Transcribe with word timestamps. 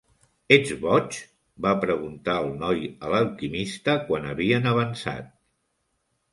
"Ets 0.55 0.71
boig?", 0.85 1.17
va 1.65 1.73
preguntar 1.83 2.39
el 2.45 2.49
noi 2.63 2.83
a 3.09 3.13
l'alquimista, 3.13 3.97
quan 4.11 4.29
havien 4.33 4.69
avançat. 4.75 5.33